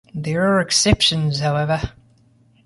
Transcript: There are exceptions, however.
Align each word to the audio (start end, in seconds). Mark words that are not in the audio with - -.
There 0.15 0.47
are 0.51 0.59
exceptions, 0.61 1.41
however. 1.41 1.79